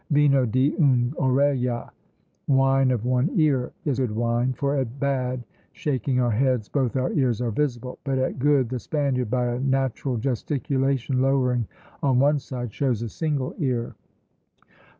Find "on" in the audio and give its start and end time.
12.01-12.17